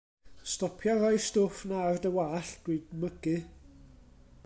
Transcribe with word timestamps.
Stopia 0.53 0.95
roi'r 1.01 1.19
stwff 1.25 1.61
'na 1.71 1.81
ar 1.91 2.01
dy 2.07 2.11
wallt, 2.17 2.57
dw 2.65 2.77
i'n 2.79 2.99
mygu. 3.05 3.39